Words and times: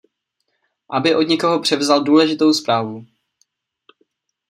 Aby 0.91 1.15
od 1.15 1.21
někoho 1.21 1.59
převzal 1.59 2.03
důležitou 2.03 2.53
zprávu. 2.53 3.05